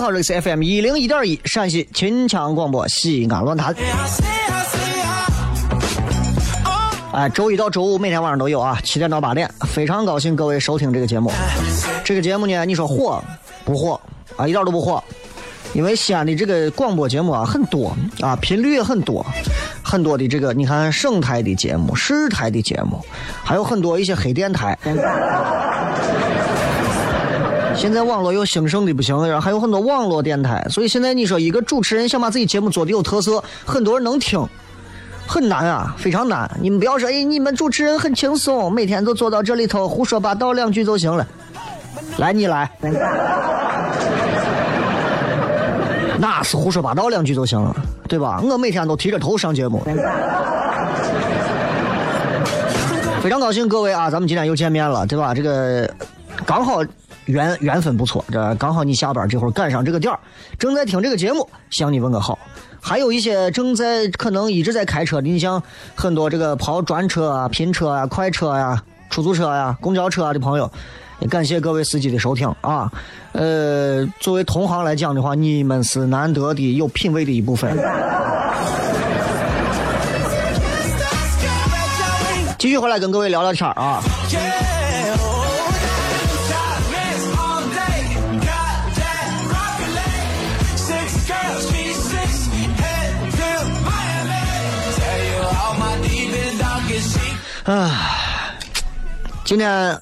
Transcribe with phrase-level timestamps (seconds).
[0.00, 3.74] 好，这里是 FM 一零一点一陕西秦腔广播西安论坛。
[7.12, 11.30] 哎，周一到周五每天晚上都有啊，七点到八点，非常高兴各位收听这个节目。
[12.02, 13.22] 这个节目呢，你说火
[13.62, 14.00] 不火
[14.36, 14.48] 啊？
[14.48, 15.04] 一点都不火，
[15.74, 19.26] 因为西安的这个广播节目啊很多啊，频率也很多，
[19.82, 23.04] 很多的这个你看省台的节目、市台的节目，
[23.44, 24.78] 还有很多一些黑电台。
[27.74, 34.46] 现在网络又兴盛的不行，然后还有很多网络电台，所以现在你说一个主持人想把自己节目做的有特色，很多人能听，
[35.26, 36.50] 很难啊，非常难。
[36.60, 41.26] 你们不要说，哎，你们主持人很轻松，每天都坐到这里头胡说八道两句就行了。
[42.18, 42.70] 来，你来，
[46.18, 47.74] 那是胡说八道两句就行了，
[48.08, 48.42] 对吧？
[48.44, 49.82] 我每天都提着头上节目。
[53.22, 55.32] 非常高兴各位啊，咱们今天又见面了，对吧？
[55.32, 55.88] 这个
[56.44, 56.82] 刚好
[57.26, 60.18] 缘缘分不错，这刚好你下班这会儿赶上这个点儿，
[60.58, 62.38] 正在听这个节目，向你问个好。
[62.80, 65.62] 还有一些正在可能一直在开车的，你像
[65.94, 70.70] 很多这个跑专车啊、拼车啊、快车呀、出租车呀、公交车啊的朋友，
[71.18, 72.90] 也感谢各位司机的收听啊。
[73.32, 77.76] 呃，作为同行来讲的话，你们是难得的有品位的一部分。
[82.58, 84.00] 继续回来跟各位聊聊天啊。
[97.70, 98.58] 啊
[99.44, 99.96] 今天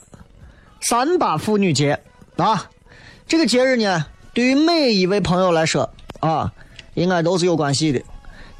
[0.80, 2.00] 三八妇女节
[2.38, 2.64] 啊，
[3.26, 5.90] 这个节日呢，对于每一位朋友来说
[6.20, 6.50] 啊，
[6.94, 8.00] 应该都是有关系的。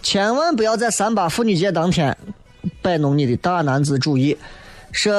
[0.03, 2.15] 千万不要在三八妇女节当天
[2.83, 4.37] 摆弄你的大男子主义，
[4.93, 5.11] 说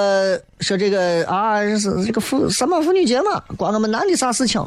[0.59, 4.63] 说这个啊，是这个妇三八妇女节嘛，关我们男的啥事情？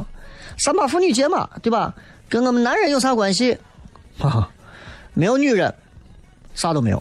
[0.58, 1.94] 三八妇女节嘛，对吧？
[2.28, 3.56] 跟我们男人有啥关系？
[4.18, 4.50] 哈哈，
[5.14, 5.72] 没有女人，
[6.56, 7.00] 啥都没有。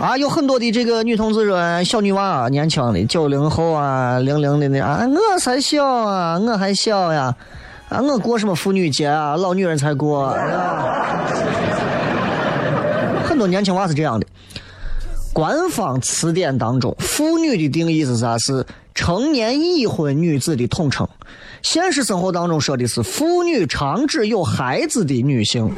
[0.00, 7.36] 啊，有很多的这个女同志说，小女娃啊，年轻的九零后啊，零零的那啊，我才小啊，我还小呀，
[7.90, 10.24] 啊，我过什么妇女节啊，老女人才过。
[10.24, 11.26] 啊、
[13.28, 14.26] 很多年轻娃是这样的。
[15.34, 18.38] 官方词典当中，妇女的定义是啥？
[18.38, 21.06] 是成年已婚女子的统称。
[21.60, 25.70] 现实生活当中说的是妇女，常指有孩子的女性。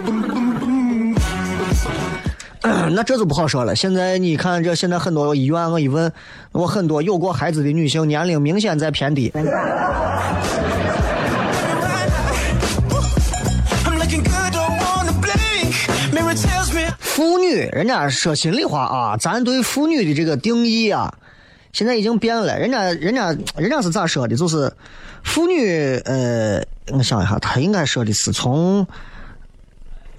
[2.93, 3.75] 那这就不好说了。
[3.75, 6.13] 现在你看，这现在很多医院，我一问，
[6.53, 9.33] 我很多有过孩子的女性年龄明显在偏低。
[16.99, 21.13] 妇女，人家说心里话啊，咱对妇女的这个定义啊，
[21.73, 22.59] 现在已经变了。
[22.59, 24.35] 人家，人家，人家是咋说的？
[24.37, 24.73] 就是
[25.23, 26.63] 妇女，呃，
[26.93, 28.87] 我想一下，他应该说的是从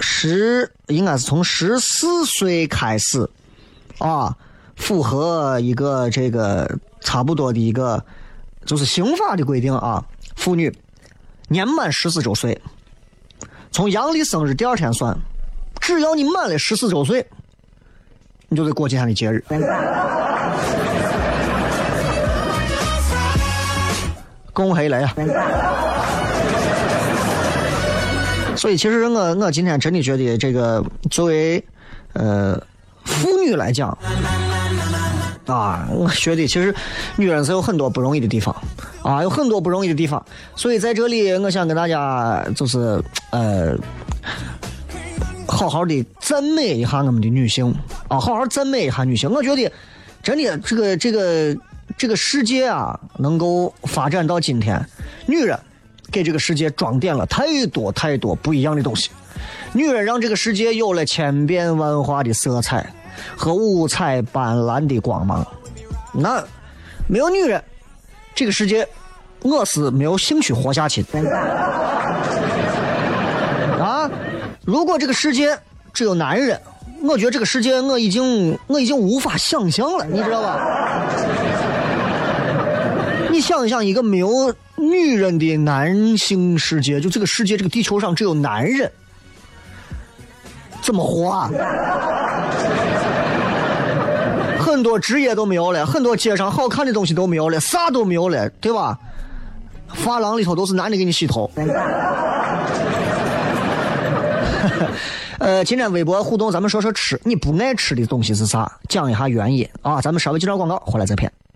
[0.05, 3.27] 十，应该是从十四岁开始
[3.99, 4.35] 啊，
[4.75, 6.69] 符合一个这个
[6.99, 8.03] 差不多的一个，
[8.65, 10.03] 就是刑法的规定啊，
[10.35, 10.71] 妇女
[11.47, 12.61] 年满十四周岁，
[13.71, 15.17] 从阳历生日第二天算。
[15.79, 17.25] 只要你满了十四周岁，
[18.49, 19.43] 你就得过今天的节日。
[24.51, 25.13] 恭喜了呀！
[28.63, 30.81] 所以，其实我我今天真的觉得，这个
[31.11, 31.61] 作为
[32.13, 32.57] 呃
[33.03, 33.89] 妇女来讲，
[35.47, 36.73] 啊，我觉得其实
[37.17, 38.55] 女人是有很多不容易的地方，
[39.01, 40.25] 啊，有很多不容易的地方。
[40.55, 43.77] 所以在这里，我想跟大家就是呃。
[45.45, 47.69] 好好的赞美一下我们的女性
[48.07, 49.29] 啊，好好赞美一下女性。
[49.29, 49.69] 我觉得
[50.23, 51.55] 真的这个这个
[51.97, 54.83] 这个世界啊，能够发展到今天，
[55.27, 55.59] 女人
[56.13, 59.09] 给这个世界装点了太多太多不一样的东西。
[59.73, 62.87] 女人让这个世界有了千变万化的色彩
[63.35, 65.45] 和五彩斑斓的光芒。
[66.13, 66.41] 那
[67.07, 67.61] 没有女人，
[68.35, 68.87] 这个世界
[69.41, 71.19] 我是没有兴趣活下去的。
[73.83, 74.07] 啊，
[74.63, 75.57] 如果这个世界
[75.91, 76.61] 只有男人，
[77.01, 80.59] 我觉得这个世界我已经我已经无法想象了，你知道吧？
[83.33, 88.91] 你想一想，一个没有女人的男性世界，就这个世界，这个地球上只有男人，
[90.83, 91.49] 怎么活啊？
[94.61, 98.95] 很多职业都没有了，很多街上好看的东西都没有了，啥都没有了，对吧？
[99.95, 101.49] 发廊里头都是男的给你洗头。
[105.39, 108.71] 呃，今天微博互动，咱们说说吃，你不爱吃的东西是啥？
[108.87, 109.99] 讲一下原因啊！
[109.99, 111.31] 咱们稍微接点广告，回来再片。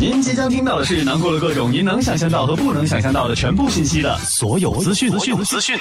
[0.00, 5.10] 您即将听到的是囊括了各种您能想象到和不能想象到的全部信息的所有资讯。
[5.10, 5.78] 资讯资讯。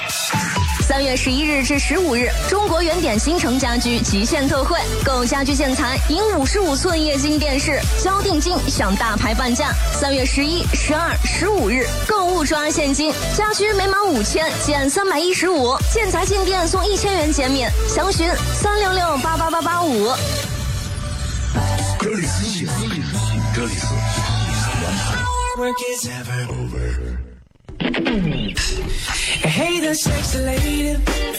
[0.82, 9.72] 三月十一日至十五日，中国原点新城家居极限特惠，购家居建材赢五十五寸液晶电视，交定金享大牌半价。
[9.94, 20.10] 三月十一、十二、十五日购物抓现金，家居每满五千减三百一十五，建材进店送一千元减免，详询三六六八八八八五。
[25.58, 27.20] Work is ever over.
[27.82, 31.39] I hate a sexy lady.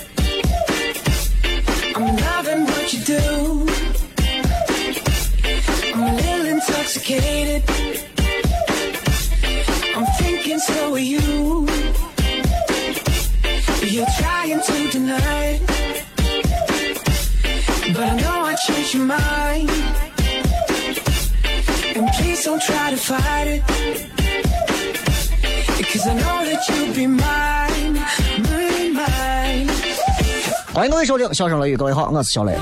[30.81, 32.57] 欢迎各位收听《笑声雷雨》，各位好，我是小雷。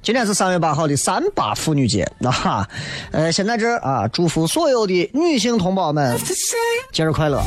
[0.00, 2.68] 今天是三月八号的三八妇女节，啊哈，
[3.10, 6.16] 呃，先在这啊，祝福所有的女性同胞们
[6.92, 7.42] 节日快乐。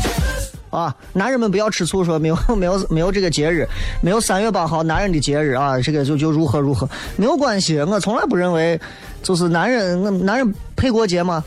[0.69, 3.67] 啊，男人们不要吃醋，说没有 没有没有这个节日，
[3.99, 7.79] 没有三月八号男人的节日啊，这个就就如何如何，没有关系。
[7.79, 8.79] 我从来不认为，
[9.23, 11.41] 就是男人，男人配过节吗？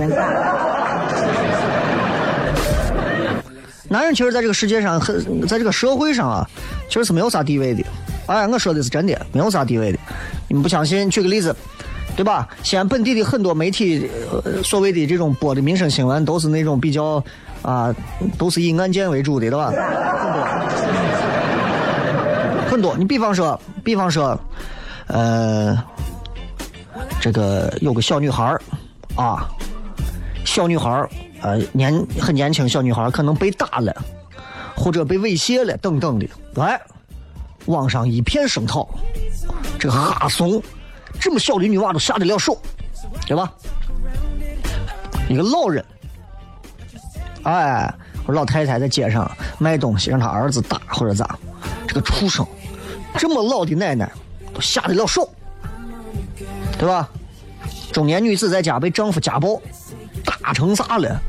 [3.91, 6.49] 男人其实在这个世界上，很在这个社会上啊，
[6.89, 7.83] 其实是没有啥地位的。
[8.27, 9.99] 哎，我说的是真的，没有啥地位的。
[10.47, 11.11] 你们不相信？
[11.11, 11.53] 举个例子，
[12.15, 12.49] 对吧？
[12.63, 14.09] 西安本地的很多媒体，
[14.45, 17.21] 呃，所谓的这种播的民生新闻，都是那种比较
[17.63, 17.93] 啊，
[18.39, 19.73] 都是以案件为主的，对吧？
[19.73, 20.45] 很多，
[22.71, 22.97] 很多。
[22.97, 24.39] 你比方说，比方说，
[25.09, 25.77] 呃，
[27.21, 28.63] 这个有个小女孩儿
[29.17, 29.49] 啊，
[30.45, 31.11] 小女孩儿
[31.43, 33.95] 呃年很年轻，小女孩可能被打了，
[34.77, 36.81] 或者被猥亵了等等的，哎，
[37.67, 38.89] 网上一片声讨，
[39.79, 40.63] 这个哈怂，
[41.19, 42.61] 这么小的女娃都下得了手，
[43.27, 43.53] 对吧？
[45.29, 45.85] 一个老人，
[47.45, 47.93] 哎，
[48.27, 51.39] 我老太太在街上卖东西，让他儿子打或者咋，
[51.87, 52.47] 这个畜生，
[53.17, 54.11] 这么老的奶奶
[54.53, 55.29] 都下得了手，
[56.79, 57.09] 对吧？
[57.93, 59.61] 中年女子在家被丈夫家暴，
[60.25, 61.21] 打成啥了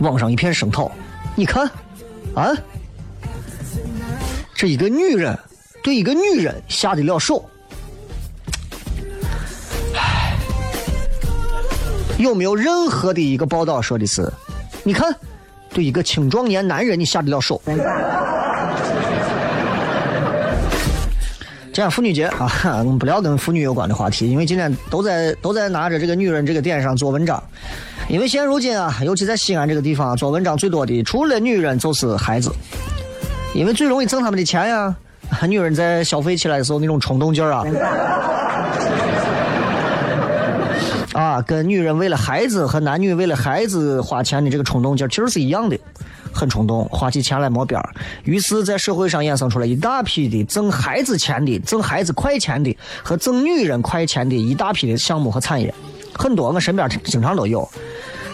[0.00, 0.90] 网上一片声讨
[1.34, 1.66] 你看
[2.34, 2.52] 啊
[4.54, 5.38] 这一个女人
[5.82, 7.48] 对一个女人下得了手。
[9.94, 10.36] 唉
[12.18, 14.30] 有没有任何的一个报道说的是
[14.84, 15.14] 你看
[15.70, 17.60] 对一个青壮年男人你下得了手？
[21.72, 22.50] 今天妇女节啊
[22.84, 27.42] 我们不聊跟妇女有关的话题因为今天都在都在拿着这个女人这个点上做文章。
[28.10, 32.50] 因为现如今啊，尤其在西安这个地方做文章最多的，除了女人就是孩子，
[33.54, 34.92] 因为最容易挣他们的钱呀。
[35.48, 37.64] 女人在消费起来的时候那种冲动劲儿啊，
[41.12, 45.78] 啊，跟女人为了孩子和男女为了孩子花钱的这个冲动劲儿其实是一样的。
[46.32, 47.90] 很冲动，花起钱来没边儿，
[48.24, 55.74] 于是，在社会上衍生出来一大批的挣孩子钱的、挣孩子快钱的和挣女人快钱的一大批的项目和产业，
[56.14, 57.68] 很多我身边经常都有，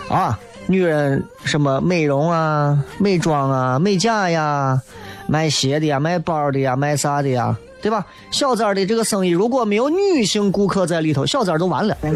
[0.09, 4.81] 啊，女人什么美容啊、美妆啊、美甲呀，
[5.27, 8.07] 卖鞋的呀、卖包的呀、卖啥的呀，对吧？
[8.31, 11.97] 小三儿的这个生意如果没有女性顾客在里头，小三儿都完了。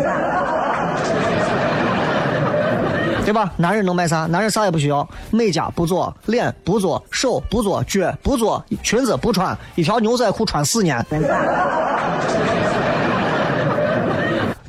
[3.24, 3.52] 对吧？
[3.56, 4.26] 男人能卖啥？
[4.26, 11.04] 男人啥也不需要，美甲不做，脸不做，手不做，脚不做，裙子不穿，一条牛仔裤穿四年。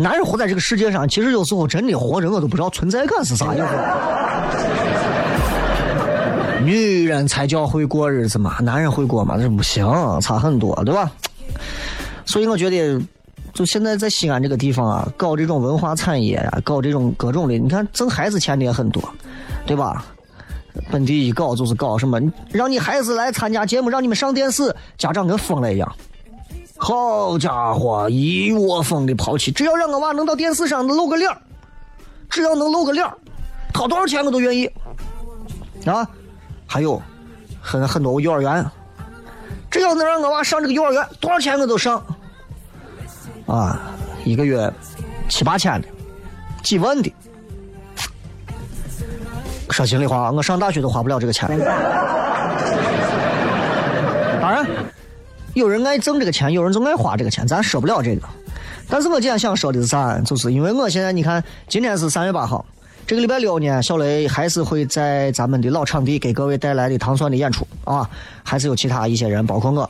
[0.02, 3.54] 男人活在这个世界上，其实有时候真的活着，我都不知道存在感是啥。
[3.54, 3.76] 有时候，
[6.66, 9.38] 女人才叫会过日子嘛，男人会过嘛？
[9.38, 9.86] 这不行，
[10.22, 11.12] 差很多，对吧？
[12.26, 13.02] 所以我觉得。
[13.54, 19.04] 就现在在西安这个地方啊，搞这种文化产业啊，搞这种各种的，你看挣孩子钱的也很多，
[19.66, 20.06] 对吧？
[20.90, 22.18] 本地一搞就是搞什么，
[22.50, 25.96] 让你孩子来参加节目，让你们上电视，家长跟疯了一样。
[26.84, 31.32] 好家伙，一窝蜂的抛弃，只要让我娃能到电视上露个脸
[32.28, 33.08] 只要能露个脸
[33.72, 34.66] 掏多少钱我都愿意。
[35.86, 36.08] 啊，
[36.66, 37.00] 还有
[37.62, 38.66] 很很多幼儿园，
[39.70, 42.04] 只要能让我娃上这个幼儿园，多少钱我都上。
[43.46, 43.80] 啊，
[44.26, 44.74] 一个月
[45.30, 45.88] 七八千的，
[46.64, 47.14] 几万的。
[49.70, 51.48] 说心里话，我上大学都花不了这个钱。
[54.42, 54.66] 当然，
[55.54, 58.22] 有人爱挣这个钱，有人就爱花这个钱，咱说不了这个。
[58.88, 60.18] 但是我今天想说的是啥？
[60.20, 62.66] 就是因为我现在你看，今天是三月八号，
[63.06, 68.10] 这个礼拜六呢，小雷还是会在咱们的老场地给各位带来的糖蒜的演出啊，
[68.44, 69.90] 还是有其他一些人，包括我。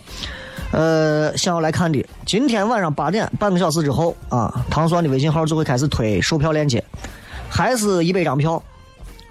[0.71, 6.83] 呃，想要来看的，今天晚上八点，半个小时之后啊，糖蒜的微信号就会开始推售票链接，
[7.49, 8.61] 还是一百张票，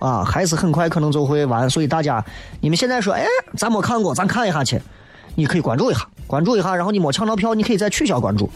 [0.01, 2.23] 啊，还是很快可能就会完，所以大家，
[2.61, 3.25] 你们现在说，哎，
[3.57, 4.81] 咱没看过，咱看一下去，
[5.35, 8.49] 你可以关注一下，关注一下，然后你没抢到票，你可以再取消关注。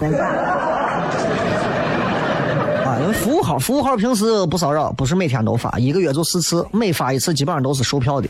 [2.85, 8.28] 啊，因为服务号，服务号平时不骚扰，不是每天都发，一个月就四次，每发一次基本上都是售票的，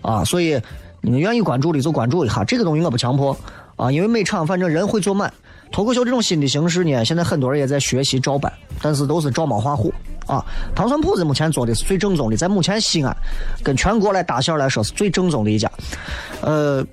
[0.00, 0.60] 啊，所以
[1.00, 3.36] 你们愿意关注的就关注一下，这个东西我不强迫。
[3.76, 5.32] 啊，因为每场反正人会坐满，
[5.70, 9.92] 脱口秀这种新的形式呢，现在很多人也在学习照搬，但是都是照猫画虎
[10.26, 10.44] 啊。
[10.74, 13.16] 糖蒜铺子目前做的是最正宗的，在目前西安
[13.62, 15.70] 跟全国来大线来说是最正宗的一家，
[16.42, 16.84] 呃，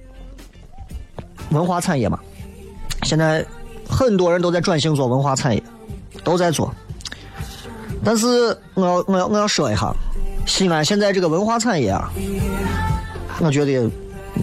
[1.52, 2.20] 文化产业嘛，
[3.04, 3.46] 现在
[3.88, 5.64] 很多人都在转型做文化产业，
[6.24, 6.74] 都在做。
[8.04, 9.94] 但是我要我要我要说一下，
[10.46, 12.10] 西安现在这个文化产业啊，
[13.40, 13.90] 我觉得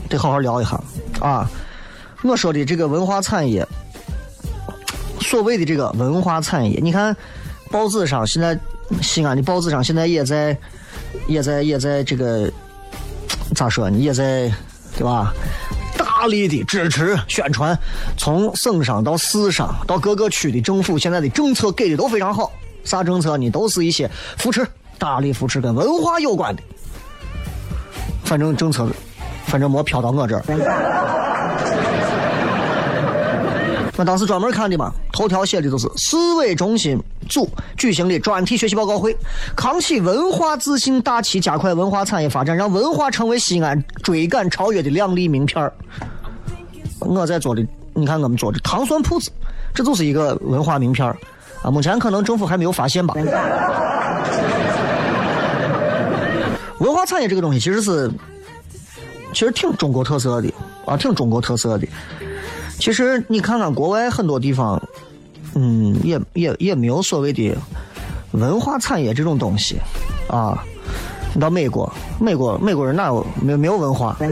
[0.09, 0.81] 得好好聊一下
[1.21, 1.49] 啊。
[2.23, 3.67] 我说的这个文化产业，
[5.21, 7.17] 所谓的这个文化产业，你看
[7.71, 8.59] 报纸上现在
[9.01, 10.57] 西安的报纸上现在也在
[11.29, 12.51] 也在也在这个
[13.55, 13.97] 咋说呢？
[13.99, 14.53] 也在
[14.97, 15.33] 对吧？
[16.19, 17.79] 大力的支持宣传，
[18.17, 22.51] 从省上到市上到各个区的政府现在的政策给的都非常好。
[22.85, 23.51] 啥政策呢？
[23.51, 24.67] 都是一些扶持，
[24.99, 26.63] 大力扶持跟文化有关的。
[28.25, 28.89] 反正政策，
[29.45, 31.26] 反正没飘到我这儿。
[33.97, 37.49] 我当时专门看的嘛，头条写的都是市委中心组
[37.79, 39.17] 举行的专题学习报告会，
[39.57, 45.73] 扛起文化自信大旗，加快文化产业发展，让文化成为西安追赶超越的亮丽名片
[47.01, 49.31] 我在做的，你看我们做的糖蒜铺子，
[49.75, 51.07] 这就是一个文化名片
[51.63, 51.71] 啊。
[51.71, 53.15] 目前可能政府还没有发现吧。
[56.81, 58.11] 文化产业这个东西其实是，
[59.33, 60.53] 其实挺中国特色的
[60.85, 61.89] 啊，挺中国特色的。
[62.79, 64.81] 其实你看看国外很多地方，
[65.55, 67.57] 嗯，也也也没有所谓的
[68.33, 69.79] 文化产业这种东西，
[70.29, 70.63] 啊，
[71.35, 74.17] 你到美国，美国美国人哪有没没有文化？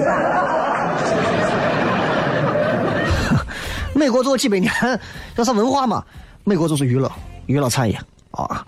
[3.95, 4.71] 美国做几百年，
[5.37, 6.05] 叫啥文化嘛？
[6.45, 7.11] 美国就是娱乐，
[7.47, 7.99] 娱乐产业
[8.33, 8.65] 啊。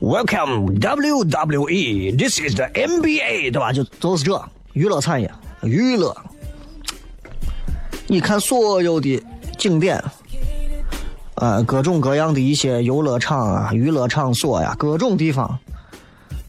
[0.00, 3.72] Welcome WWE，This is the NBA，对吧？
[3.72, 4.40] 就都是这
[4.74, 5.30] 娱乐产业，
[5.62, 6.14] 娱乐。
[8.08, 9.20] 你看所有的
[9.58, 10.02] 景点，
[11.34, 15.58] 呃，各种各样的一些游乐场啊、娱乐场所呀，各种地方，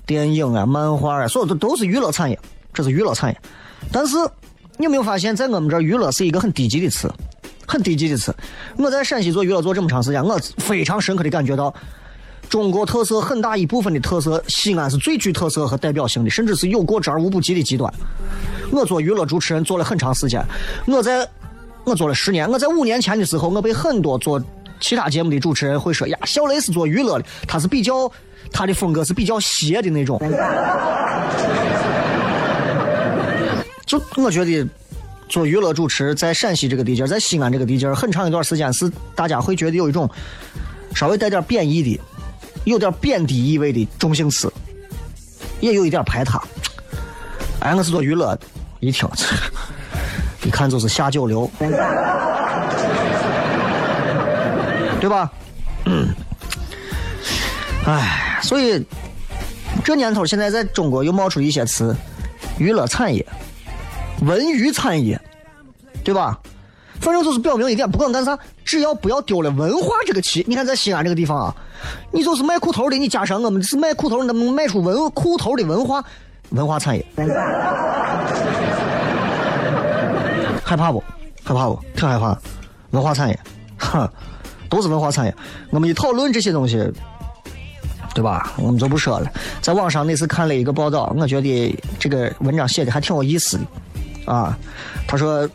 [0.06, 2.40] 电影啊、漫画啊，所有的都是娱乐产业，
[2.74, 3.42] 这是娱乐产业。
[3.92, 4.18] 但是
[4.78, 7.12] 你有没有发现，在我们这儿，娱乐是一个很低级的词，
[7.66, 8.36] 很低级的词。
[8.78, 11.74] 我在陕西做娱乐做这么长时间，我非常深刻的感觉到，
[12.48, 17.92] 中国特色很大一部分的特色，西安是最具特色和代表性的，甚至是有过之而无不及的极端。
[18.72, 20.46] 我做娱乐主持人做了很长时间，
[20.86, 21.28] 我在
[21.88, 24.44] 我做了十年，我在五年前的时候，我被很多做
[24.82, 28.12] 其他节目的主持人会说呀，小雷是做娱乐的，他是比较
[28.52, 30.20] 他的风格是比较邪的那种。
[33.86, 34.68] 就我觉得
[35.30, 40.10] 做娱乐主持在陕西这个地界，在西安这个地界，很长一段时间是大家会觉得有一种
[40.94, 41.98] 稍微带点贬义的、
[42.66, 44.52] 有点贬低意味的中性词，
[45.62, 46.38] 也有一点排他。
[47.62, 48.38] 哎，我是做娱乐，
[48.82, 49.08] 一听，
[50.48, 51.52] 一看就是下九流，
[55.02, 55.30] 对吧？
[55.84, 56.08] 嗯，
[57.86, 58.82] 哎，所以
[59.84, 61.94] 这年头现在在中国又冒出一些词，
[62.58, 63.26] 娱乐产业。
[64.22, 65.20] 文娱产业，
[66.02, 66.40] 对吧？
[67.02, 70.46] 反正就是表明一点，不管干啥，只要不要丢了文化这个旗。
[70.48, 71.54] 你看在西安这个地方啊，
[72.14, 76.02] 你就是卖裤头的，你加上我们是卖裤头，能卖出文裤头的文化
[76.52, 77.06] 文化产业，
[80.68, 81.02] 害怕不？
[81.46, 81.80] 害怕不？
[81.96, 82.38] 挺害怕。
[82.92, 83.40] 文化产业，
[83.78, 84.12] 哈，
[84.70, 85.34] 都是文化产业。
[85.70, 86.78] 我们一讨论这些东西，
[88.14, 88.52] 对吧？
[88.58, 89.32] 我们就不说了。
[89.62, 93.64] 在网上那次看了一个报道，我觉得这个文章写的还挺有意思的。
[94.30, 94.58] 啊，
[95.08, 95.50] 他说，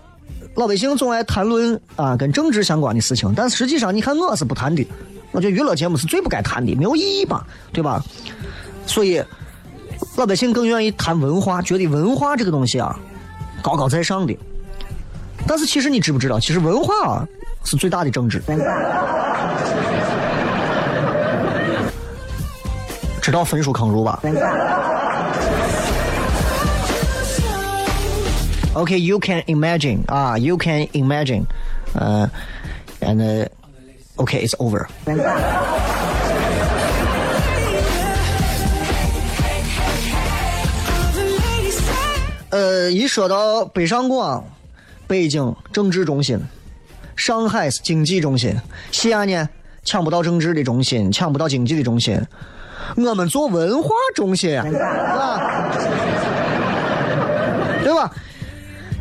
[0.54, 4.86] 老百姓总爱谈论啊跟政治相关的事情，但实际上你看我是不谈的，
[5.30, 8.02] 我觉得娱乐节目是最不该谈的，没有意义吧，对吧？
[8.86, 9.22] 所以
[10.16, 12.98] 老百姓更愿意谈文化，觉得文化这个东西啊
[13.62, 14.34] 高高在上的。
[15.46, 17.28] 但是其实你知不知道，其实文化啊
[17.64, 18.42] 是最大的政治。
[23.20, 24.20] 知道焚书坑儒吧
[28.74, 31.44] ？OK，you can imagine 啊，you can imagine，
[31.94, 32.28] 呃、
[33.00, 33.46] and、
[34.16, 34.86] OK，it's over。
[42.50, 44.44] 呃，一说到北上广，
[45.12, 46.40] 北京政治中心，
[47.16, 48.56] 上海是经济中心，
[48.90, 49.46] 西安呢
[49.84, 52.18] 抢不到政治的中心，抢不到经济的中心，
[52.96, 54.64] 我们做文化中心啊，
[57.84, 58.10] 对吧？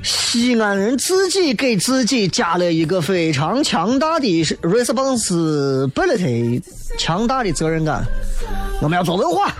[0.04, 6.62] 西安人自己给自己加了一个非常强大的 responsibility，
[6.98, 8.04] 强大的责任感。
[8.82, 9.54] 我们要做文化，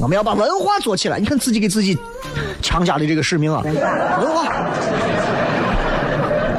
[0.00, 1.20] 我们要把文化做起来。
[1.20, 1.96] 你看自己给自己
[2.60, 4.66] 强加的这个使命啊，文化。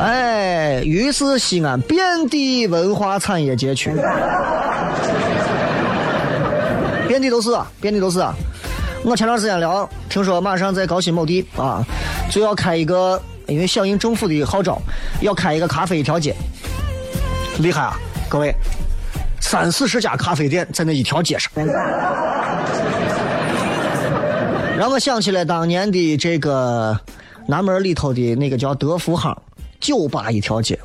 [0.07, 3.91] 哎，于是西安遍地文化产业街区，
[7.09, 7.49] 遍地都是，
[7.81, 8.25] 遍地都是。
[9.03, 11.83] 我前段时间聊，听说马上在高新某地啊。
[12.31, 14.81] 就要开一个，因为响应政府的号召，
[15.19, 16.33] 要开一个咖啡一条街，
[17.59, 17.99] 厉害啊！
[18.29, 18.55] 各位，
[19.41, 21.51] 三四十家咖啡店在那一条街上，
[24.77, 26.97] 让我想起来当年的这个
[27.45, 29.37] 南门里头的那个叫德福巷
[29.79, 30.79] 酒吧一条街。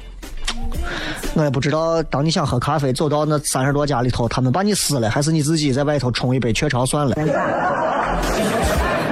[1.35, 7.14] 我也不知道，当你想喝咖啡，走到那三十多家里头，他们把你撕了，还是你自己在外头冲一杯雀巢算了。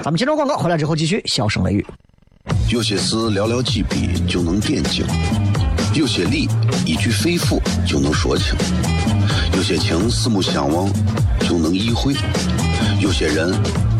[0.02, 1.86] 咱们接着广告，回来之后继续笑声雷雨。
[2.68, 5.06] 有些事寥寥几笔就能点睛，
[5.94, 6.48] 有些理
[6.84, 8.54] 一句肺腑就能说清，
[9.54, 10.90] 有些情四目相望
[11.40, 12.14] 就能意会，
[13.00, 13.52] 有些人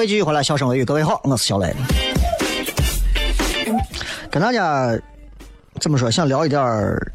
[0.00, 1.76] 位继续回来，笑声雷雨，各位好，我是小雷。
[4.30, 4.98] 跟大家
[5.78, 6.62] 这么说，想聊一点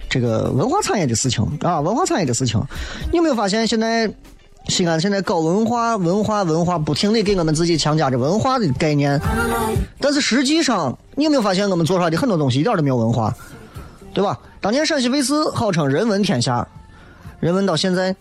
[0.07, 2.61] 这个文化产业的事情啊，文化产业的事情。
[3.11, 4.07] 你有没有发现，现在
[4.67, 9.19] 西安现在搞文化、文化、文化，不停的给我们自己强加着文化的概念，
[9.99, 13.33] 但是实际上，你有没有发现我们做出来的很多东西一点都没有文化，
[14.13, 14.37] 对吧？
[14.61, 16.67] 当年陕西卫视号称人文天下，
[17.39, 18.15] 人文到现在。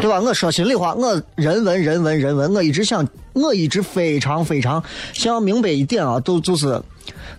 [0.00, 0.20] 对吧？
[0.20, 4.82] 我说心里话，我人文人文人文，我一直想，我一直非常非常
[5.12, 6.80] 想明白一点啊，都就是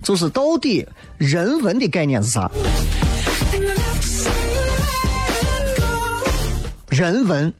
[0.03, 0.85] 就是到底
[1.17, 2.51] 人文的概念是啥？
[6.89, 7.53] 人文，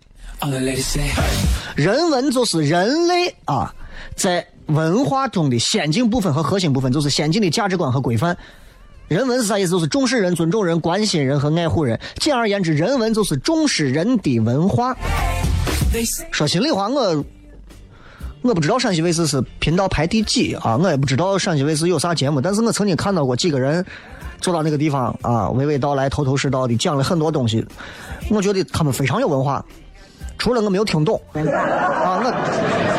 [1.76, 3.74] 人文就是人类啊，
[4.16, 8.38] 在文化中的先进部分和核心部分，就是先进的价值观和规范。
[9.10, 9.72] 人文是啥意思？
[9.72, 12.00] 就是重视人、尊重人、关心人和爱护人。
[12.20, 14.96] 简而言之，人文就是重视人的文化。
[16.32, 17.26] 说心里话，我
[18.44, 23.84] 我不知道陕西卫视是频道排第几啊，我也不知道陕西卫视有啥节目，但是我曾经看到过几个人
[24.40, 27.66] 坐到那个地方啊，娓娓道来、头头是道的讲了很多东西，
[28.30, 29.66] 我觉得他们非常有文化，
[30.38, 32.99] 除了我没有听懂啊，我。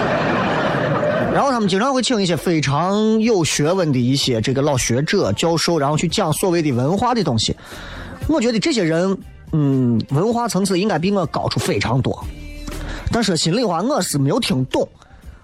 [1.32, 7.56] 然后他们经常会请一些非常有学问的一些这个老学者、教授，然后去讲所谓的文化的东西。
[8.26, 9.16] 我觉得这些人，
[9.52, 12.24] 嗯，文化层次应该比我高出非常多。
[13.12, 14.88] 但说心里话，我是没有听懂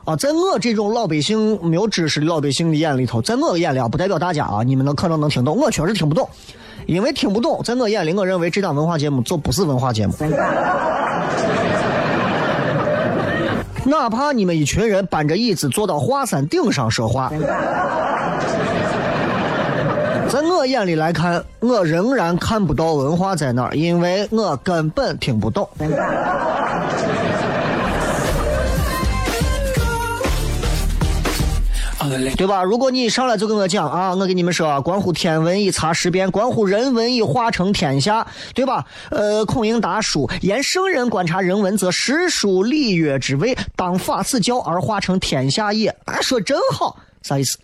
[0.04, 6.28] 啊，在我这种老百姓没有知识的老百姓的眼里头，在我眼里啊，不代表大家啊，你们能可能能听懂，我确实听不懂，
[6.86, 10.14] 因为听不懂，在我眼里，我认为这档文化节目就不是文化节目。
[13.86, 17.30] 哪怕你们一群人搬着椅子坐到华山顶上说话，
[20.28, 25.68] 在我眼里来看，我仍然看不到文化在哪儿，因为我根本听不懂。
[32.36, 32.62] 对吧？
[32.62, 38.84] 如果你一上来就跟我讲啊，我跟你们说，关乎天文以察十变，关乎人文以化成天下，对吧？
[39.10, 45.88] 呃，孔颖达书言圣人观察人文，则实书礼乐之谓，当法此教而化成天下也。
[46.04, 47.58] 啊，说真好，啥意思？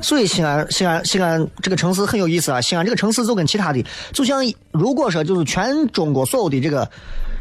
[0.00, 2.60] 所以西安，西安，西安这个城市很有意思啊。
[2.60, 3.82] 西安这个城市就跟其他的，
[4.12, 6.86] 就像如果说就是全中国所有的这个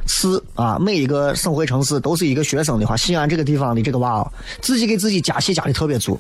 [0.06, 6.18] 市啊，每一个省会城市都是一个学生的话，西安这个地方的这个娃啊，自己给自己加戏加的特别足。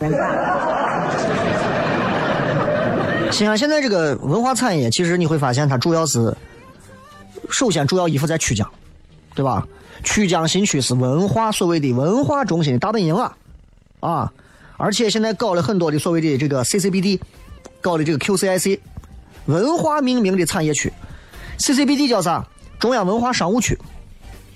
[3.31, 6.35] 西安现在这个文化产业，其实你会发现它主要是，
[7.49, 8.69] 首先主要依附在曲江，
[9.33, 9.67] 对吧？
[10.03, 13.35] 曲江新区是文化所谓的文化中心的大本营啊，
[14.01, 14.33] 啊。
[14.75, 17.19] 而且现在搞了很多的所谓的这个 CCBD，
[17.79, 18.79] 搞的这个 QCIC
[19.45, 20.91] 文化命名的产业区
[21.57, 22.45] ，CCBD 叫啥？
[22.83, 23.79] 中央文化商务区，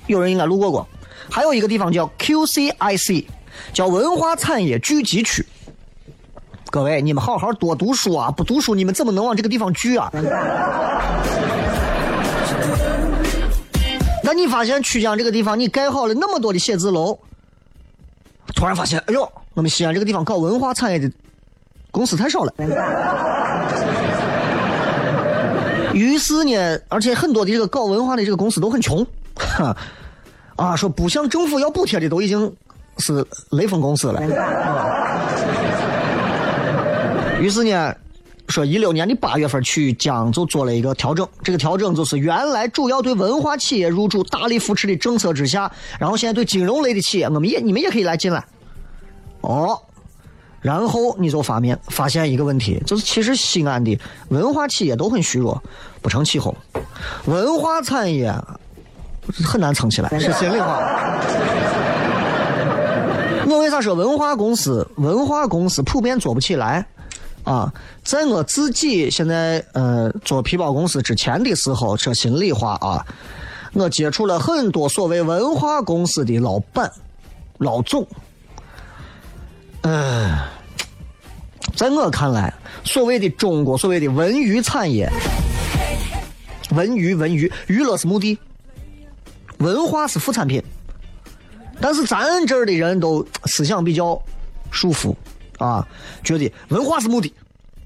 [0.07, 0.85] 有人应该路过过。
[1.31, 3.25] 还有一个地方叫 QCIC，
[3.71, 5.45] 叫文化产业聚集区。
[6.69, 8.29] 各位，你们好好多读书啊！
[8.29, 10.11] 不读书，你们怎么能往这个地方聚啊？
[14.21, 17.17] 那你发现曲江这个地方，你盖好了那么多的写字楼，
[18.53, 21.09] 突然发现，哎呦，我们西安这个地方搞文化产业的
[21.91, 22.53] 公司太少了。
[25.97, 29.03] 于是呢，而且很多的这个搞文化的这个公司都很穷，
[29.35, 29.75] 哈，
[30.55, 32.55] 啊，说不向政府要补贴的都已经
[32.99, 34.21] 是雷锋公司了。
[37.41, 37.95] 于 是呢，
[38.47, 41.27] 说一六年的八月份，曲江就做了一个调整。
[41.41, 48.45] 这个调整就是原来主要对文化企业入驻大力扶持的政策之下，然后现在对金融类的企业，我们也你们也可以来进来。
[49.41, 49.81] 哦，
[50.61, 53.97] 然后你就发面发现一个问题，就是其实西安的
[54.29, 55.61] 文化企业都很虚弱，
[56.01, 56.55] 不成气候，
[57.25, 58.33] 文化产业
[59.45, 60.79] 很难撑起来，是心里话。
[63.49, 66.85] 我为啥说文化公司文化公司普遍做不起来？
[67.43, 67.71] 啊，
[68.03, 73.05] 在我自己现在呃做皮包公司之前的时候，说心里话啊，
[73.71, 76.91] 我接触了很多所谓文化公司的老板、
[77.59, 78.05] 老总。
[79.89, 80.37] 嗯、
[81.77, 85.09] 在我看来，所谓的中国所谓的文娱产业，
[86.71, 88.37] 文娱文娱娱乐是目的，
[89.59, 90.61] 文化是副产品。
[91.79, 94.21] 但是咱这儿的人都思想比较
[94.71, 95.15] 束缚
[95.57, 95.87] 啊，
[96.21, 97.33] 觉得文化是目的，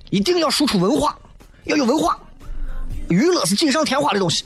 [0.09, 1.15] 一定要输出文化，
[1.65, 2.17] 要有文化，
[3.09, 4.43] 娱乐是锦上添花的东西。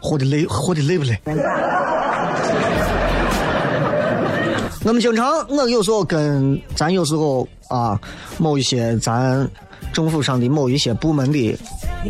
[0.00, 1.20] 活得累，活得累不累？
[4.84, 7.98] 我们经常，我有时候跟咱有时候啊，
[8.36, 9.48] 某一些咱
[9.92, 11.56] 政府上的某一些部门的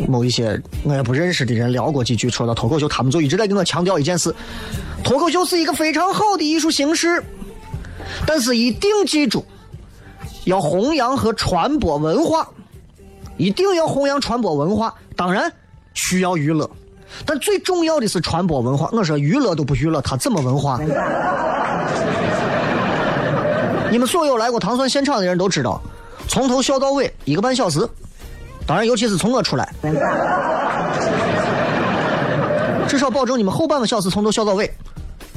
[0.07, 4.33] 某一些我也不认识的人聊过几句，说到脱口秀，他们就一直在跟我强调一件事：
[5.03, 7.23] 脱口秀是一个非常好的艺术形式，
[8.25, 9.45] 但是一定记住，
[10.45, 12.49] 要弘扬和传播文化，
[13.37, 14.93] 一定要弘扬传播文化。
[15.15, 15.51] 当然
[15.93, 16.67] 需要娱乐，
[17.23, 18.89] 但最重要的是传播文化。
[18.91, 20.79] 我说娱乐都不娱乐，他怎么文化？
[23.93, 25.79] 你们所有来过糖蒜现场的人都知道，
[26.27, 27.87] 从头笑到尾一个半小时。
[28.65, 29.71] 当然，尤其是从我出来，
[32.87, 34.73] 至少保证你们后半个小时从头笑到尾。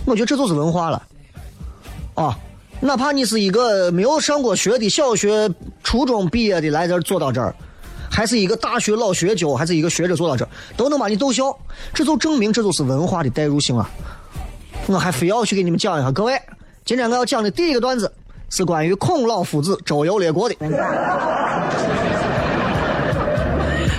[0.07, 1.03] 我觉得这就是文化了，
[2.15, 2.35] 啊，
[2.81, 5.51] 哪怕你是一个没有上过学的小学、
[5.85, 7.55] 初中毕业的来这儿坐到这儿，
[8.11, 11.55] 还是一个大学老学究，还是一个学者坐到这儿，都能把你逗笑，
[11.93, 13.91] 这就证明这就是文化的代入性啊！
[14.87, 16.41] 我还非要去给你们讲一下，各位，
[16.87, 18.11] 今天我要讲的第一个段子
[18.51, 20.55] 是关于孔老夫子周游列国的。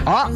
[0.06, 0.30] 啊，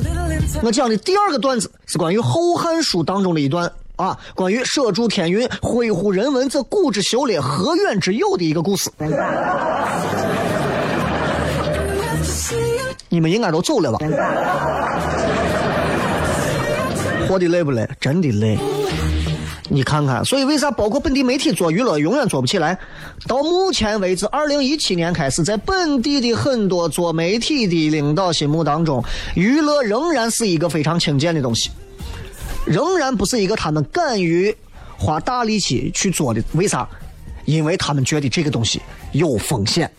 [0.61, 8.91] 我讲的第二个段子是关于《后汉书》当中的一段啊，关于舍诸天云、恢乎人文则古之修烈，何远之有的一个故事。
[13.07, 13.99] 你们应该都走了吧？
[17.27, 17.87] 活的累不累？
[17.99, 18.57] 真的累。
[19.73, 22.77] 你看看，所以为啥包括本地媒体做娱乐永远做不起来？
[23.25, 29.01] 到目前为止，二零一七年开始，在本地的很多做媒体的领导心目当中，
[29.33, 31.71] 娱乐仍然是一个非常轻贱的东西，
[32.65, 34.53] 仍然不是一个他们敢于
[34.97, 36.43] 花大力气去做的。
[36.51, 36.85] 为啥？
[37.45, 38.81] 因为他们觉得这个东西
[39.13, 39.89] 有风险。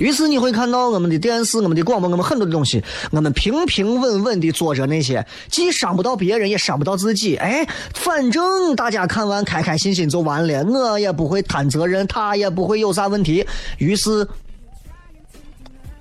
[0.00, 7.36] 于是你会看到我们的电视、我们的广播、我们很多的东西，我们平平稳稳的做着那些既伤不到别人也伤不到自己。
[7.36, 13.46] 哎，反正大家看完开开心心就完了，我也不会担责任，他也不会有啥问题。
[13.76, 14.26] 于是，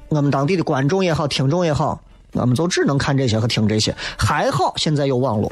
[0.07, 3.93] 我们当地的观众也好，听众也好，我们就只能看这些和听这些。
[4.17, 5.51] 还好现在有网络，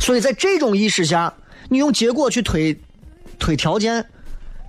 [0.00, 1.34] 所以在这种意识下，
[1.68, 2.74] 你用结果去推。
[3.42, 4.06] 推条件，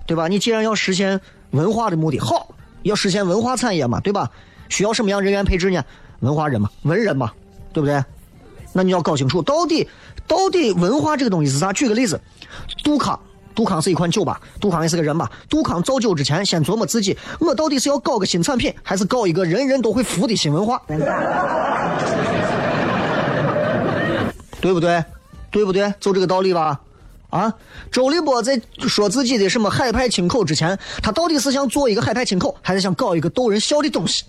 [0.04, 0.26] 对吧？
[0.26, 1.20] 你既然要实现
[1.52, 2.48] 文化的目的，好，
[2.82, 4.28] 要实现文化产业嘛，对吧？
[4.68, 5.80] 需要什么样人员配置呢？
[6.18, 7.30] 文化人嘛，文人嘛，
[7.72, 8.02] 对不对？
[8.72, 9.88] 那你要搞清楚，到底
[10.26, 11.72] 到底文化这个东西是啥？
[11.72, 12.20] 举个例子，
[12.82, 13.16] 杜康，
[13.54, 15.30] 杜康是一款酒吧，杜康也是个人吧？
[15.48, 20.82] 杜康造酒之前，先琢磨自己，我到底是要搞个新产品，还是搞一个人人都会服的新文化？
[24.60, 25.04] 对不对？
[25.52, 25.94] 对不对？
[26.00, 26.80] 就这个道理吧。
[27.34, 27.52] 啊，
[27.90, 34.22] 周立波在说自己的什么海派清口之前，他到底是想做一个海派清口，还是想搞一个逗人笑的东西？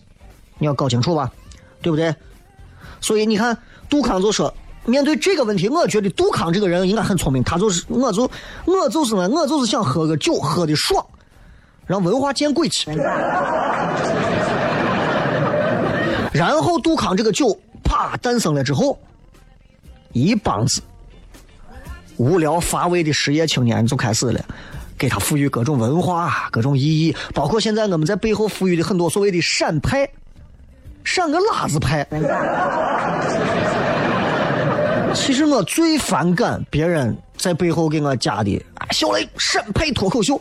[0.57, 1.31] 你要搞清楚吧，
[1.83, 2.15] 对不对？
[2.99, 3.55] 所以你看，
[3.87, 4.51] 杜康就说，
[4.85, 8.27] 面对这个问题，我觉得杜康这个人应该很聪明，他就是，我就，
[8.65, 11.05] 我就是呢，我就是想喝个酒，喝的爽，
[11.85, 12.89] 让文化见鬼去。
[16.33, 18.97] 然后杜康这个酒啪诞生了之后，
[20.11, 20.81] 一帮子。
[22.17, 24.39] 无聊乏味的失业青年就开始了，
[24.97, 30.09] 给他赋予各种文化、各种意义，包括现在我们在背后赋予的很多所谓的陕派、
[31.03, 32.07] 陕个拉子派。
[35.13, 40.39] 其实我最反感别人在背后给我加的“小雷陕派脱口秀”，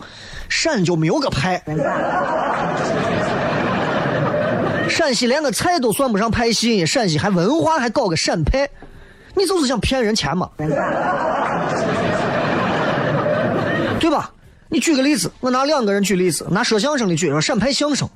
[0.48, 1.62] 陕就没有个派，
[4.88, 8.68] 陕西连个菜都算不上派系，陕西还文化还搞个陕派。
[9.36, 10.48] 你就是想骗人钱嘛，
[14.00, 14.30] 对吧？
[14.68, 18.08] 你举个例子，我拿两个人举例子，拿说相声的举，说陕派相声，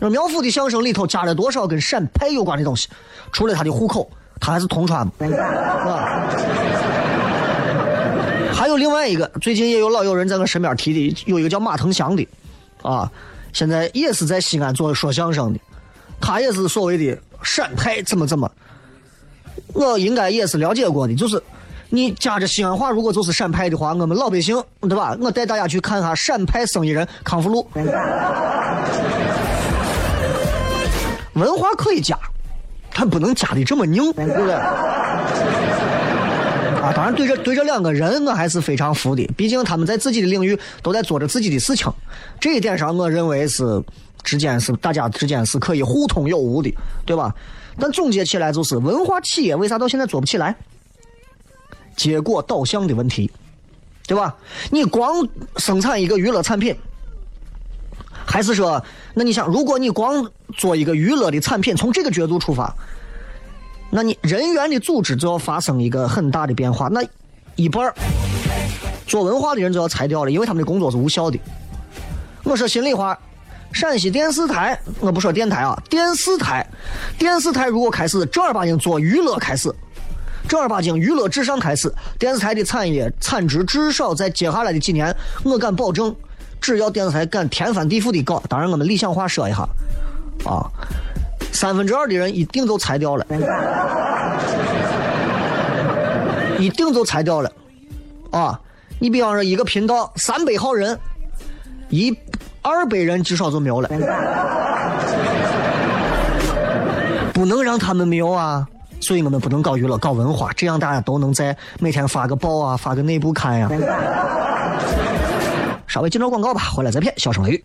[0.00, 2.88] 说苗阜的相声里头加了多少跟陕派有关的东西？
[3.32, 6.26] 除了他的户口，他还是铜川嘛，吧？
[8.52, 12.26] 还有另外一个，最近也有老有人在我身边提的，有一个叫马腾祥的，
[12.82, 13.10] 啊，
[13.52, 15.60] 现在也是在西安做说相声的，
[16.20, 18.50] 他也是所谓的陕派，怎么怎么。
[19.76, 21.42] 我应该也是了解过的，就是
[21.90, 25.16] 你夹着西安话，如果就是陕派的话，我们老百姓对吧？
[25.20, 27.68] 我带大家去看下陕派生意人康复路。
[31.34, 32.18] 文化可以加，
[32.94, 34.54] 但不能加的这么拧，对不对？
[36.86, 41.92] 啊，当然对这对这两个人，我还是非常服的，毕竟他们在自己的领域都在做着自己的事情，
[42.38, 43.82] 这一点上，我认为是
[44.22, 46.72] 之间是大家之间是可以互通有无的，
[47.04, 47.34] 对吧？
[47.80, 50.54] 但总结起来就是，文化企业为啥到现在做不起来？
[51.96, 53.28] 结果导向的问题，
[54.06, 54.36] 对吧？
[54.70, 56.72] 你光生产一个娱乐产品，
[58.24, 58.80] 还是说，
[59.12, 60.24] 那你想，如果你光
[60.56, 62.72] 做一个娱乐的产品，从这个角度出发，
[63.90, 66.88] 那你人员的组织就要发生一个很大的变化。
[66.88, 67.02] 那
[67.54, 67.92] 一半
[69.06, 71.38] 做文化的人就要裁掉了，因为他们的工作是无效的。
[72.42, 73.18] 我说心里话，
[73.72, 76.66] 陕西电视台，我不说电台啊，电视台，
[77.18, 79.72] 电视台如果开始正儿八经做娱乐开始，
[80.48, 86.14] 正儿八经娱乐至上开始，电视台的产业产值至少在接下来的几年，我敢保证，
[86.60, 89.68] 只要电视台敢天翻地覆的搞，当然我们理想化说一下，
[90.44, 90.70] 啊，
[91.56, 93.24] 三分之二的人一定都裁掉了，
[96.58, 97.50] 一定都裁掉了，
[98.30, 98.60] 啊，
[98.98, 100.98] 你比方说一个频道三百号人，
[101.88, 102.14] 一
[102.60, 103.88] 二百人至少就没有了，
[107.32, 108.66] 不能让他们没有啊。
[109.00, 113.70] 所以我们不能搞娱乐，搞文化，这样大家都能在每天发个报啊，发个内部刊呀、
[115.86, 117.14] 稍微进段广告吧，回来再骗。
[117.16, 117.64] 小声雷雨，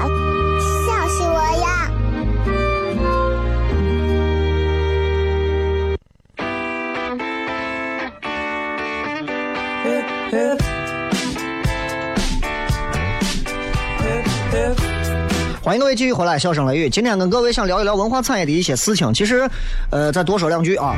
[15.71, 16.89] 欢迎各位继续回来，笑声雷雨。
[16.89, 19.13] 今天跟各位想聊一聊文化产业的一些事情。
[19.13, 19.49] 其实，
[19.89, 20.93] 呃，再多说两句啊。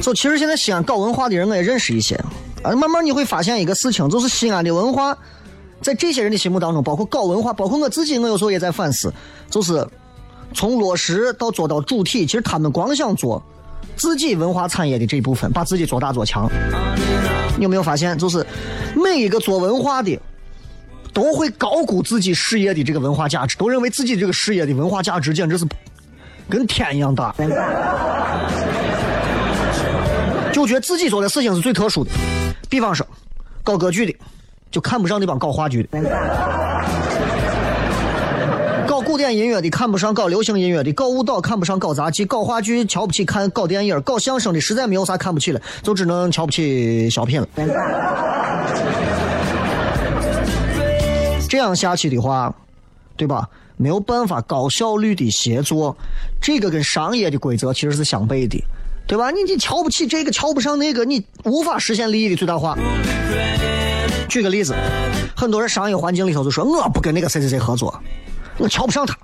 [0.00, 2.14] 就其实现在西安搞文化的人我也认识一些
[2.62, 5.14] 啊，慢慢你会发现一个事情，就是西安的文化，
[5.82, 9.12] 在这些人的心目当中，包括搞文化，包括我自己，我有时候也在反思，
[9.50, 9.86] 就是
[10.54, 13.42] 从落实到做到主体，其实他们光想做
[13.94, 16.48] 自己文化产业的这一部分，把自己做大做强。
[17.58, 18.42] 你有没有发现，就是
[18.96, 20.18] 每一个做文化的。
[21.12, 25.66] 都会高估自己事业的这个文化价值，都认为自己这个事业的文化价值简直是
[26.48, 27.34] 跟天一样大，
[30.52, 32.10] 就觉得自己做的事情是最特殊的。
[32.68, 33.06] 比方说，
[33.62, 34.14] 搞歌剧的
[34.70, 36.00] 就看不上那帮搞话剧的，
[38.86, 47.48] 搞古典音乐的看不上搞流行音乐的，搞舞蹈看不上搞杂技，搞话剧瞧不起看搞电影，搞相声的实在没有啥看不起了，就只能瞧不起小品了。
[51.50, 52.54] 这样下去的话，
[53.16, 53.48] 对吧？
[53.76, 55.96] 没有办法高效率的协作，
[56.40, 58.62] 这个跟商业的规则其实是相悖的，
[59.04, 59.32] 对吧？
[59.32, 62.78] 你你瞧不起这个，瞧不上那个，你无法实现利益的最大化。
[64.28, 64.76] 举个例子，
[65.34, 68.00] 很多人商业环境里头就说我不跟那个谁谁谁合作，
[68.58, 69.18] 我瞧不上他，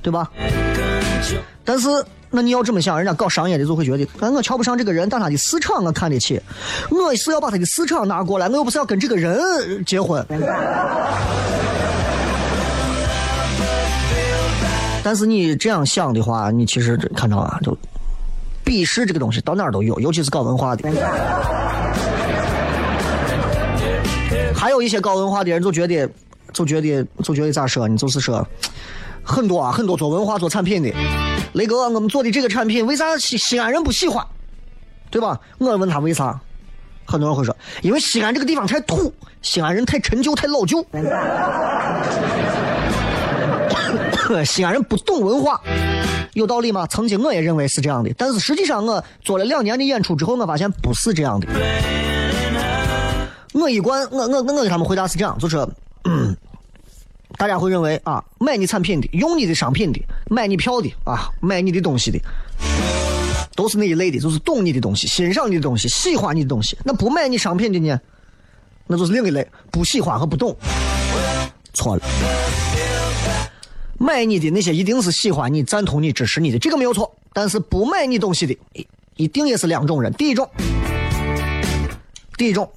[0.00, 0.30] 对吧？
[1.64, 1.88] 但是
[2.30, 6.40] 那你要这么想，人家搞商业的就会觉得，哎，我瞧不上这个人，但他的市场我看得起，
[6.88, 10.24] 我是要把他的市场拿过来，我又不是要跟这个人结婚。
[15.02, 17.76] 但是你这样想的话，你其实看到啊，就
[18.64, 20.88] 鄙视这个东西到哪儿都有，尤其是搞文化的。
[24.54, 26.08] 还有一些搞文化的人就觉得，
[26.52, 27.96] 就觉得，就觉得咋说呢？
[27.96, 28.46] 就是说，
[29.24, 30.92] 很多啊，很多做文化、做产品的，
[31.52, 34.24] 雷哥，我们做的这个产品，为啥西西安人不喜欢？
[35.10, 35.38] 对吧？
[35.58, 36.38] 我问他为啥，
[37.04, 40.84] 很多人会说，因为西安这个地方太土，西安人太陈旧、太老旧。
[44.44, 45.60] 西安人不懂文化，
[46.34, 46.86] 有道理吗？
[46.86, 51.48] 曾经我也认为是这样的，但是实际上我做了两年的演出之后，我发现不是这样的。
[53.52, 55.56] 我一贯我我我给他们回答是这样，就是，
[56.04, 56.36] 嗯，
[57.40, 62.20] 大家会认为啊，买你产品的、用你的商品的、买你票的啊、买你的东西的，
[63.56, 66.76] 都是那一类的，就是懂你的东西、欣赏你的东西、喜欢你的东西。
[66.84, 67.98] 那不买你商品的呢，
[68.86, 70.54] 那就是另一类，不喜欢和不懂。
[71.72, 72.02] 错了。
[73.96, 77.10] 买你的那些一定是喜欢你、赞同你、支持你的，这个没有错。
[77.32, 78.54] 但是不买你东西的，
[79.16, 80.12] 一定也是两种人。
[80.12, 80.46] 第一种，
[82.36, 82.70] 第一种，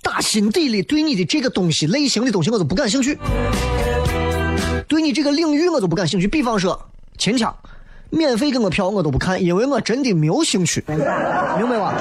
[0.00, 3.18] 打心底里对你的这个东西类型的东西我都不感兴趣，
[4.88, 6.28] 对你这个领域我都不感兴趣。
[6.28, 6.80] 比方说
[7.18, 7.54] 秦腔，
[8.10, 11.94] 免费给我票我都不看，因为我真的没有兴趣，明白吧？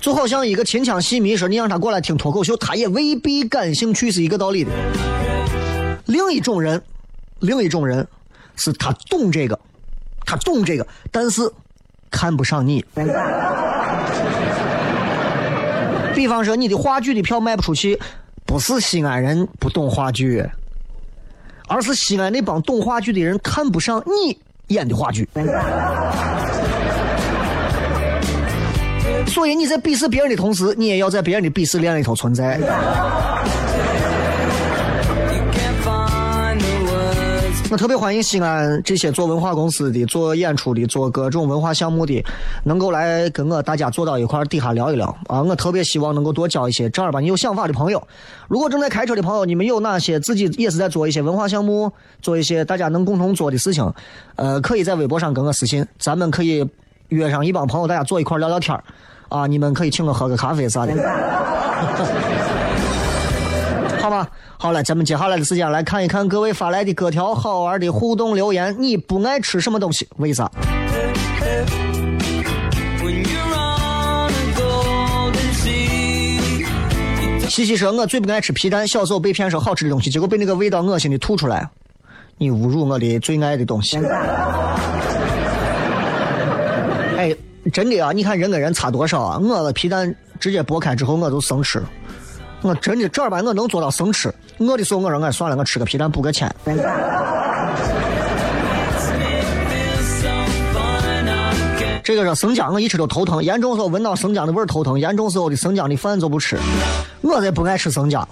[0.00, 4.70] 就好像一个秦腔戏迷说，你让他过来听脱口秀，他也未必感兴趣，是一个道理的。
[6.06, 6.82] 另一种人，
[7.38, 8.08] 另一种人，
[8.56, 9.56] 是他懂这个，
[10.24, 11.42] 他懂这个，但是
[12.10, 12.84] 看不上你。
[16.14, 18.00] 比方说，你的话剧的票卖不出去，
[18.44, 20.44] 不是西安人不懂话剧，
[21.68, 24.38] 而是西安那帮懂话剧的人看不上你
[24.68, 25.28] 演的话剧。
[29.26, 32.58] 所以你在鄙视别人的同时，你也要在别人的鄙视链里头存在。
[37.72, 42.22] 我特别欢迎西安这些做文化公司的、做演出的、做各种文化项目的，
[42.64, 45.40] 能够来跟我大家坐到一块儿底下聊一聊啊！
[45.40, 48.06] 我特别希望能够多交一些正儿八经有想法的朋友。
[48.46, 53.90] 如果正在开车的朋友，你们有哪些自己也是在做一些文化项目，做一些大家能共同做的事情，
[54.36, 56.68] 呃，可以在微博上跟我私信，咱们可以
[57.08, 58.84] 约上一帮朋友，大家坐一块儿聊聊天儿
[59.30, 59.46] 啊！
[59.46, 60.92] 你们可以请我喝个咖啡啥的。
[64.02, 64.28] 好吧，
[64.58, 68.74] 好了，咱们接下来的时间来看一看各位发来的各条好玩的互动留言。
[68.78, 70.08] 你不爱吃什么东西？
[70.16, 70.50] 为啥？
[77.48, 81.68] 西西说：“我最不爱吃皮蛋，小时候被骗说好吃的东西，结果被那个味道恶心的吐出来。
[82.38, 83.98] 你侮辱我的最爱的东西。”
[87.16, 87.32] 哎，
[87.72, 88.10] 真的啊！
[88.10, 89.38] 你看人跟人差多少啊？
[89.38, 91.80] 我的皮蛋直接剥开之后，我都生吃。
[92.62, 94.32] 我真的正儿八经我能做到生吃。
[94.58, 96.54] 饿的时候我说俺算了，我吃个皮蛋补个钱。
[102.04, 106.58] 这个说生姜我一吃都头疼，严重时候闻到生姜的味儿头疼，严重时候的生姜的饭就不吃。
[107.20, 108.28] 我才不爱吃生姜，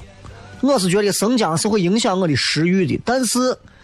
[0.60, 3.38] 我是觉得生姜是会影响我的食欲的，但是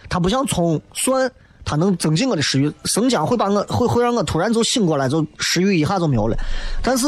[0.09, 1.31] 它不像葱蒜，
[1.63, 2.71] 它能增进我的食欲。
[2.83, 6.37] 生姜会把我会会让我突然就醒过来，就食欲一下就没有了。
[6.83, 7.07] 但是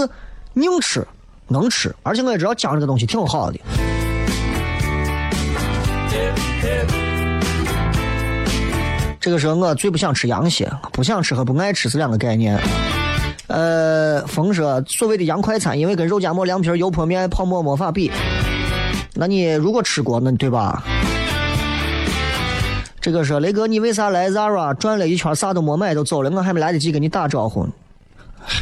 [0.53, 1.05] 硬吃
[1.49, 3.59] 能吃，而且我也知道姜这个东西挺好的。
[9.19, 12.57] 这个时候我最不想吃羊血，不想吃和不爱吃是两个概念。
[13.47, 18.11] 呃，风说所谓的洋快餐，因为跟肉夹馍、凉皮、油泼面、泡馍没法比。
[19.15, 20.83] 那你如果吃过，那对吧？
[23.01, 26.29] 这个说雷哥，你为啥来 Zara 转了一圈啥都没买就走了？
[26.29, 27.71] 我还没来得及跟你打招呼呢。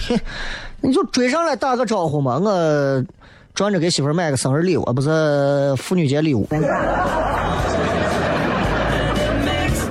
[0.81, 2.37] 你就追上来打个招呼嘛！
[2.37, 3.03] 我
[3.53, 6.47] 转着给媳妇买个生日礼物，不是妇女节礼物。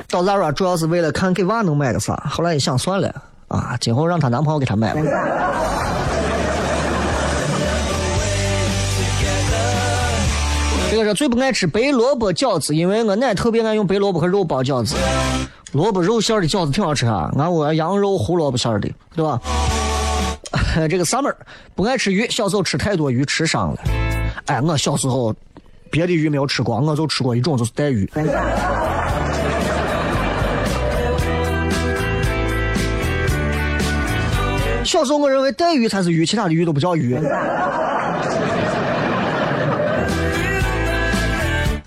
[0.09, 3.12] 到 Zara 主要是为了看给娃能买个啥，后来一想算了
[3.49, 5.01] 啊，今后让她男朋友给她买吧。
[10.89, 14.95] 这个是最不爱吃白萝卜饺子，因为我奶特别爱用白萝卜和肉包饺子。
[15.72, 19.41] 萝卜肉馅的饺子挺好吃啊，俺我羊肉胡萝卜馅的，对吧？
[20.88, 21.34] 这个 summer
[21.74, 23.80] 不爱吃鱼，小时候吃太多鱼吃伤了。
[24.47, 25.34] 哎，我小时候
[25.90, 28.09] 别的鱼没有吃过，我就吃过一种，就是带鱼。
[34.84, 37.18] 小时候我认为带鱼才是鱼，其他的鱼都不叫鱼。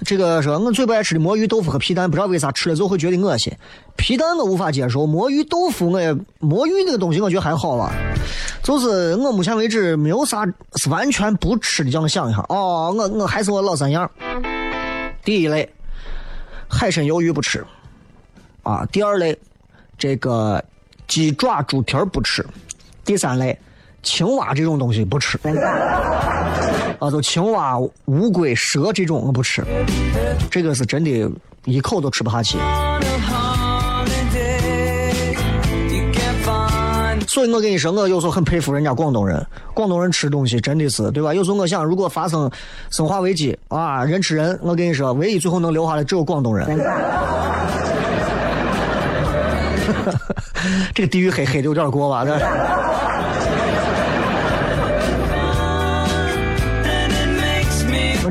[0.10, 3.54] 这个说我最不爱吃的魔芋豆腐和皮蛋，不知道为啥吃了之后会觉得恶心。
[3.96, 7.94] 皮蛋我无法接受，魔芋豆腐我也魔芋那个东西我觉得还好吧。
[8.64, 10.44] 就是我目前为止没有啥
[10.78, 12.44] 是完全不吃的，叫我想一下。
[12.50, 14.10] 哦，我我还是我老三样。
[15.24, 15.72] 第一类，
[16.68, 17.64] 海参鱿鱼不吃。
[18.64, 19.38] 啊，第二类，
[19.96, 20.60] 这个
[21.08, 22.44] 鸡爪猪蹄不吃。
[23.06, 23.56] 第三类，
[24.02, 25.38] 青蛙这种东西不吃，
[27.00, 29.64] 啊，就青蛙、乌龟、蛇这种我不吃，
[30.50, 31.30] 这个是真的，
[31.66, 32.58] 一口都吃不下去。
[37.28, 41.34] 所以我跟你说，我有时候很佩服人家广东人，广东人吃东西真的是，对吧？
[41.34, 42.50] 有时候我想，如果发生
[42.90, 46.68] 生化危机啊，人吃人，我跟你说，唯一最后能留下来只有广东人。
[50.94, 52.26] 这个地域黑黑的有点过吧？
[52.26, 52.38] 这。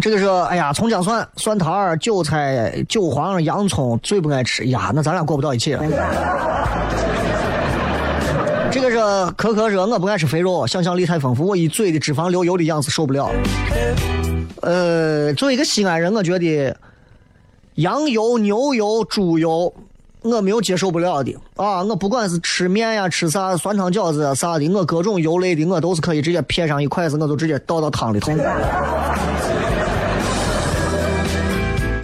[0.00, 5.76] 这个是，哎呀，葱姜蒜、蒜苔、韭菜、韭黄、洋葱最不爱吃呀，那咱俩过不到一起。
[8.70, 8.96] 这个是
[9.36, 13.30] 可可说，我不爱吃肥肉，想象力太丰富，我一嘴的脂肪流油的样子受不了。
[14.60, 16.76] 呃，作为一个西安人，我觉得
[17.76, 19.72] 羊油、牛油、猪油。
[20.22, 21.80] 我没有接受不了的啊！
[21.84, 28.32] 我不管是吃面呀、吃啥酸汤饺子啥的，我各种油类的我都是可以直接撇上一筷子，我就直接倒到汤里头。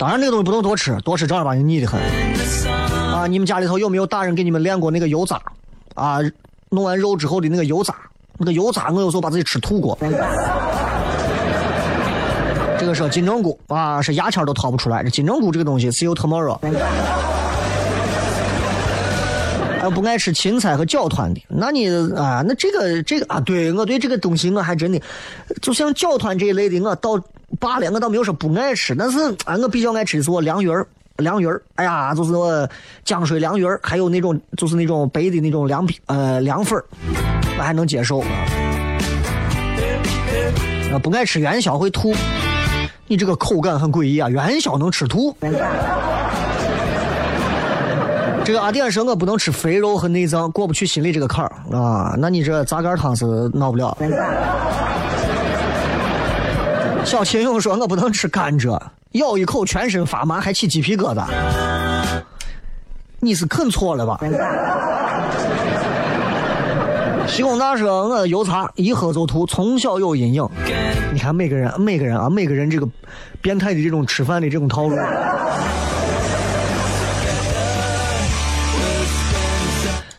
[0.04, 1.98] 当然，那个东西不能多吃，多吃正儿八经腻的很。
[2.94, 5.40] 啊，你们家里头有没有大人给你们练过那个油渣？
[5.94, 6.18] 啊，
[6.68, 7.94] 弄完肉之后的那个油渣，
[8.36, 9.96] 那个油渣我有时候把自己吃吐过。
[12.78, 15.02] 这个是金针菇啊，是牙签都掏不出来。
[15.02, 16.58] 这金针菇这个东西是有 tomorrow。
[19.80, 25.00] 啊不爱吃芹菜和搅团的，那你啊，那这个这个啊，对我对这个东西我还真的，
[25.62, 27.18] 就像搅团这一类的，我到
[27.60, 30.86] 罢了，我倒没有说不爱吃，但是啊，我比较爱吃的是我凉鱼儿，
[31.18, 32.68] 凉鱼儿，哎呀，就是我
[33.04, 36.84] 江水凉鱼儿，还有那种就是那种白的那种凉皮呃凉粉儿，
[37.58, 38.26] 我还能接受啊。
[41.02, 42.14] 不爱吃元宵会吐，
[43.08, 45.36] 你这个口感很诡异啊，元宵能吃吐？
[48.44, 52.14] 这个阿典说我不能吃肥肉和内脏，过不去心里这个坎儿啊。
[52.18, 53.24] 那你这杂干汤是
[53.54, 53.96] 闹不了。
[57.04, 58.80] 小秦勇说我不能吃甘蔗，
[59.12, 61.24] 咬一口全身发麻，还起鸡皮疙瘩。
[63.20, 64.18] 你是啃错了吧？
[67.28, 70.48] 西工大说我油茶一喝就吐，从小有阴影。
[71.12, 72.88] 你看每个人每个人啊，每个人这个
[73.40, 74.96] 变态的这种吃饭的这种套路。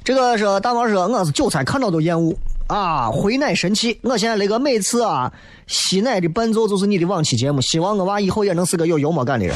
[0.03, 2.33] 这个是大毛说，我是韭菜，看到都厌恶
[2.67, 3.11] 啊！
[3.11, 5.31] 回奶神器，我现在那个每次啊
[5.67, 9.55] 吸奶的伴奏就是你的往期节目，希望我娃以后也能是个有幽默感的人，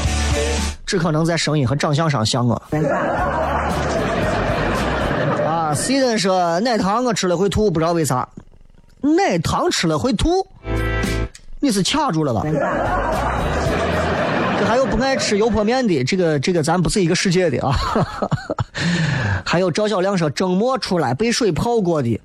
[0.86, 2.54] 只可能在声音和长相上像我。
[5.44, 8.28] 啊，C 人说奶糖我吃了会吐，不知道为啥，
[9.00, 10.46] 奶糖吃了会吐，
[11.58, 12.42] 你是卡住了吧？
[14.58, 17.76] 这还有不爱吃油泼面的，这个这个咱不是一个世界的啊。
[19.44, 22.20] 还有赵小亮说蒸馍出来被水泡过的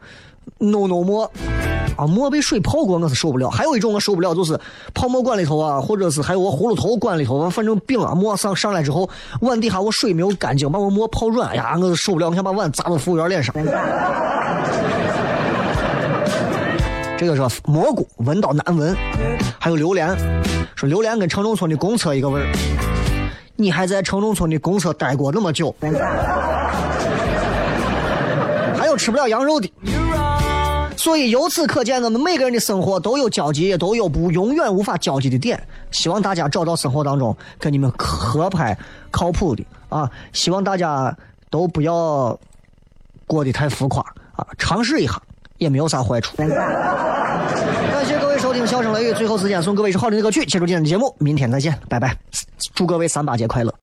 [0.59, 1.31] ，no no 馍
[1.95, 3.49] 啊，馍被水泡过我是受不了。
[3.49, 4.59] 还有一种我受不了，就是
[4.93, 9.09] 泡馍馆里头啊，或者是还有我葫芦头馆里头，反正饼啊馍上上来之后，
[9.41, 13.55] 碗底下我水没有干净，把我馍泡软，哎呀，我是受不了，我想把碗砸到服务员脸上。
[17.17, 18.93] 这个说蘑菇闻到难闻，
[19.57, 20.13] 还有榴莲，
[20.75, 22.47] 说榴莲跟城中村的公厕一个味儿。
[23.55, 25.73] 你还在城中村的公厕待过那么久，
[28.75, 29.71] 还有吃不了羊肉的，
[30.97, 35.61] 所以由此可见，我们每个人的生活都有交集，也都有不永远无法交集的点。
[35.91, 38.77] 希望大家找到生活当中跟你们合拍、
[39.11, 40.09] 靠谱的啊！
[40.33, 41.15] 希望大家
[41.49, 42.37] 都不要
[43.27, 44.01] 过得太浮夸
[44.35, 45.21] 啊，尝试一下
[45.57, 46.35] 也没有啥坏处。
[46.37, 46.47] 感
[48.05, 52.17] 谢各位收听《笑声雷雨》，最后时间送各位一首好听的歌曲，结束今天的节目，明天再见，拜拜！
[52.73, 53.75] 祝各位三八节快乐！